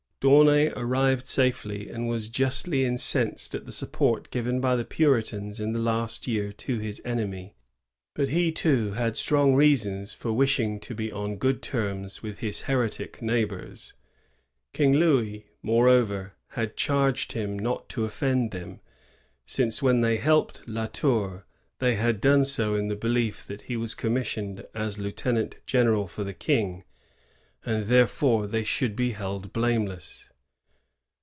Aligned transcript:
D'Aunay 0.23 0.67
arrived 0.75 1.25
safely, 1.25 1.89
and 1.89 2.07
was 2.07 2.29
justly 2.29 2.85
incensed 2.85 3.55
at 3.55 3.65
the 3.65 3.71
support 3.71 4.29
given 4.29 4.59
by 4.61 4.75
the 4.75 4.85
Puritans 4.85 5.59
in 5.59 5.73
the 5.73 5.79
last 5.79 6.27
year 6.27 6.51
to 6.53 6.77
his 6.77 7.01
enemy. 7.03 7.55
But 8.13 8.27
he 8.29 8.51
too 8.51 8.91
had 8.91 9.17
strong 9.17 9.55
reasons 9.55 10.13
for 10.13 10.31
wishing 10.31 10.79
to 10.81 10.93
be 10.93 11.11
on 11.11 11.37
good 11.37 11.63
terms 11.63 12.21
with 12.21 12.37
his 12.37 12.61
heretic 12.61 13.23
neighbors. 13.23 13.95
King 14.73 14.93
Louis, 14.93 15.47
moreover, 15.63 16.33
had 16.49 16.77
charged 16.77 17.31
him 17.31 17.57
not 17.57 17.89
to 17.89 18.05
offend 18.05 18.51
them, 18.51 18.79
since, 19.47 19.81
when 19.81 20.01
they 20.01 20.17
helped 20.17 20.69
La 20.69 20.85
Tour, 20.85 21.47
they 21.79 21.95
had 21.95 22.21
done 22.21 22.45
so 22.45 22.75
in 22.75 22.89
the 22.89 22.95
belief 22.95 23.47
that 23.47 23.63
he 23.63 23.75
was 23.75 23.95
commissioned 23.95 24.67
as 24.75 24.99
lieutenant 24.99 25.55
general 25.65 26.05
for 26.05 26.23
the 26.23 26.31
King, 26.35 26.83
and 27.63 27.85
therefore 27.85 28.47
they 28.47 28.63
should 28.63 28.95
be 28.95 29.11
held 29.11 29.53
blameless. 29.53 30.29